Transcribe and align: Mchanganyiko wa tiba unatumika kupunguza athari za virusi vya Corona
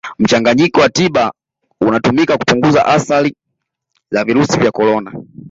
Mchanganyiko 0.19 0.79
wa 0.81 0.89
tiba 0.89 1.33
unatumika 1.81 2.37
kupunguza 2.37 2.85
athari 2.85 3.35
za 4.11 4.23
virusi 4.23 4.59
vya 4.59 4.71
Corona 4.71 5.13